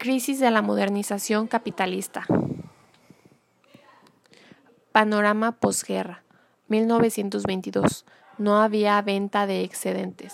[0.00, 2.24] Crisis de la modernización capitalista.
[4.92, 6.22] Panorama posguerra.
[6.68, 8.06] 1922.
[8.38, 10.32] No había venta de excedentes.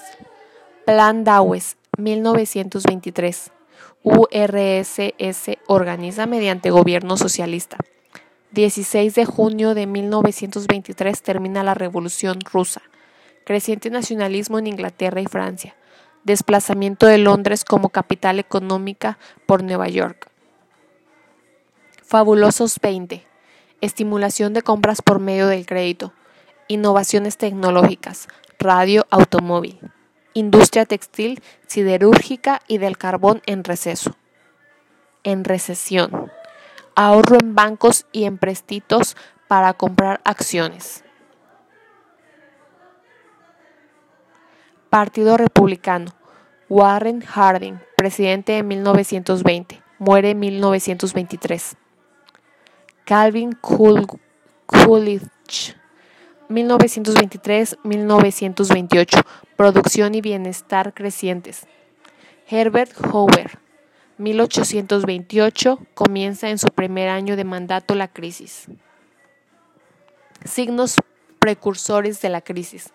[0.85, 1.79] Plan Dawes.
[1.99, 3.51] 1923.
[4.05, 7.77] URSS organiza mediante gobierno socialista.
[8.53, 12.83] 16 de junio de 1923 termina la Revolución rusa.
[13.45, 15.75] Creciente nacionalismo en Inglaterra y Francia.
[16.27, 19.17] Desplazamiento de Londres como capital económica
[19.47, 20.29] por Nueva York.
[22.03, 23.25] Fabulosos 20.
[23.81, 26.13] Estimulación de compras por medio del crédito.
[26.67, 28.27] Innovaciones tecnológicas.
[28.59, 29.79] Radio, automóvil.
[30.35, 34.17] Industria textil, siderúrgica y del carbón en receso.
[35.23, 36.33] En recesión.
[36.97, 39.17] Ahorro en bancos y en prestitos
[39.47, 41.05] para comprar acciones.
[44.91, 46.13] Partido Republicano.
[46.69, 51.77] Warren Harding, presidente de 1920, muere en 1923.
[53.05, 53.57] Calvin
[54.67, 55.77] Coolidge,
[56.49, 59.25] 1923-1928,
[59.57, 61.69] producción y bienestar crecientes.
[62.49, 63.61] Herbert Hoover,
[64.19, 68.67] 1828, comienza en su primer año de mandato la crisis.
[70.45, 70.97] Signos
[71.47, 72.91] precursores de la crisis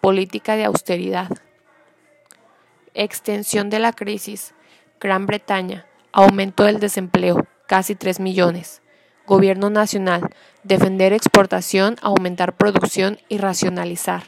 [0.00, 1.30] Política de austeridad.
[2.94, 4.54] Extensión de la crisis.
[5.00, 5.86] Gran Bretaña.
[6.12, 7.46] Aumento del desempleo.
[7.66, 8.82] Casi 3 millones.
[9.26, 10.30] Gobierno nacional,
[10.62, 14.22] defender exportación, aumentar producción y racionalizar.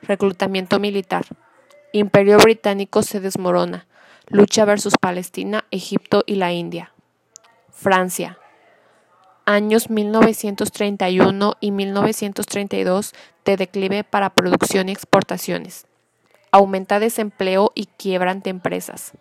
[0.00, 1.26] Reclutamiento militar.
[1.92, 3.86] Imperio británico se desmorona.
[4.28, 6.92] Lucha versus Palestina, Egipto y la India.
[7.70, 8.38] Francia.
[9.46, 15.86] Años 1931 y 1932 de declive para producción y exportaciones.
[16.50, 19.12] Aumenta desempleo y quiebran de empresas.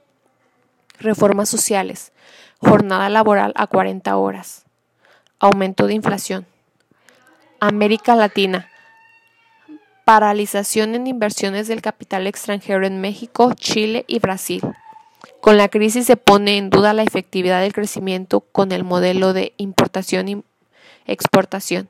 [0.99, 2.11] Reformas sociales.
[2.59, 4.67] Jornada laboral a 40 horas
[5.39, 6.45] aumento de inflación.
[7.59, 8.69] América Latina.
[10.07, 14.61] Paralización en inversiones del capital extranjero en México, Chile y Brasil.
[15.41, 19.51] Con la crisis se pone en duda la efectividad del crecimiento con el modelo de
[19.57, 20.43] importación y
[21.07, 21.89] exportación.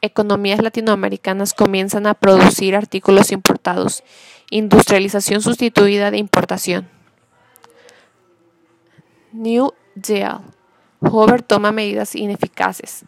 [0.00, 4.02] Economías latinoamericanas comienzan a producir artículos importados.
[4.50, 6.88] Industrialización sustituida de importación.
[9.30, 10.40] New Deal.
[10.98, 13.04] Hoover toma medidas ineficaces.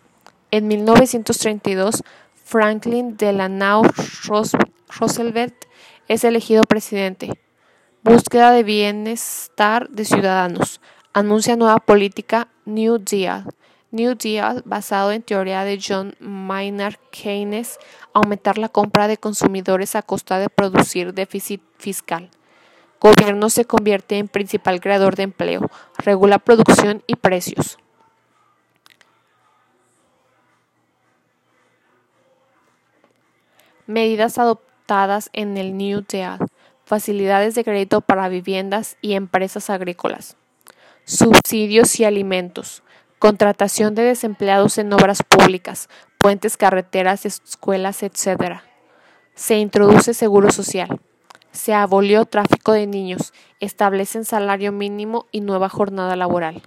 [0.53, 2.05] En 1932,
[2.47, 3.83] Franklin Delano
[5.01, 5.65] Roosevelt
[6.07, 7.29] es elegido presidente.
[8.05, 10.81] Búsqueda de bienestar de ciudadanos.
[11.13, 13.47] Anuncia nueva política New Deal.
[13.91, 17.81] New Deal, basado en teoría de John Maynard Keynes,
[18.13, 22.31] aumentar la compra de consumidores a costa de producir déficit fiscal.
[23.01, 25.69] Gobierno se convierte en principal creador de empleo,
[25.99, 27.77] regula producción y precios.
[33.87, 36.39] Medidas adoptadas en el New Deal.
[36.85, 40.37] Facilidades de crédito para viviendas y empresas agrícolas.
[41.05, 42.83] Subsidios y alimentos.
[43.21, 45.89] Contratación de desempleados en obras públicas.
[46.19, 48.61] puentes, carreteras, escuelas, etc.
[49.37, 51.01] Se introduce seguro social.
[51.53, 56.63] Se abolió tráfico de niños, establecen salario mínimo y nueva jornada laboral.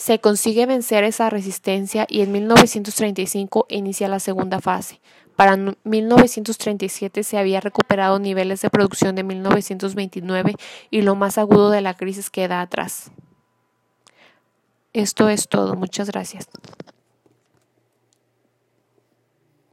[0.00, 4.98] Se consigue vencer esa resistencia y en 1935 inicia la segunda fase.
[5.36, 10.54] Para 1937 se había recuperado niveles de producción de 1929
[10.90, 13.10] y lo más agudo de la crisis queda atrás.
[14.94, 15.74] Esto es todo.
[15.74, 16.48] Muchas gracias.